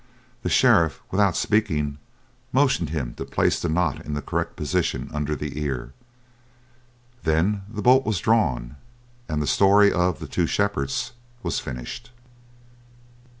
[0.41, 1.99] The sheriff, without speaking,
[2.51, 5.93] motioned him to place the knot in the correct position under the ear.
[7.21, 8.77] Then the bolt was drawn
[9.29, 11.11] and the story of "The Two Shepherds"
[11.43, 12.09] was finished.